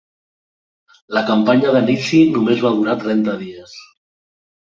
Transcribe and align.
La 1.17 1.21
campanya 1.27 1.75
d'Anici 1.75 2.21
només 2.37 2.63
va 2.67 2.73
durar 2.79 2.97
trenta 3.05 3.35
dies. 3.43 3.77